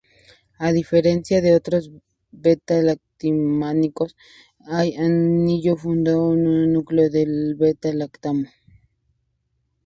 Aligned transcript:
A 0.57 0.71
diferencia 0.71 1.41
de 1.41 1.53
otros 1.53 1.91
beta-lactámicos, 2.31 4.15
no 4.57 4.75
hay 4.75 4.95
anillo 4.95 5.75
fundido 5.77 6.23
unido 6.23 6.55
al 6.63 6.73
núcleo 6.73 7.07
del 7.11 7.53
beta-lactamo. 7.53 8.45